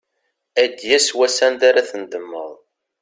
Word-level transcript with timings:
Ad 0.63 0.71
d-yas 0.77 1.07
wass 1.17 1.37
anda 1.45 1.65
ara 1.69 1.87
tendemmeḍ. 1.89 2.51